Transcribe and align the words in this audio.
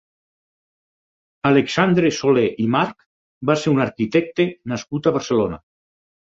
Alexandre 1.49 2.11
Soler 2.21 2.47
i 2.65 2.67
March 2.77 3.05
va 3.53 3.59
ser 3.67 3.77
un 3.77 3.87
arquitecte 3.87 4.51
nascut 4.75 5.07
a 5.15 5.19
Barcelona. 5.23 5.65